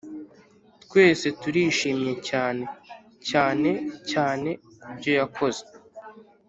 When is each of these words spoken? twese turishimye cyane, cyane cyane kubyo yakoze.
twese 0.83 1.27
turishimye 1.41 2.13
cyane, 2.29 2.63
cyane 3.29 3.69
cyane 4.11 4.49
kubyo 4.81 5.11
yakoze. 5.19 5.63